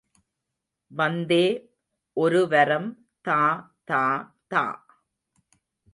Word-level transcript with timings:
வந்தே 0.91 1.45
ஒருவரம் 2.17 2.89
தா 3.25 3.41
தா 3.83 4.03
தா. 4.47 4.63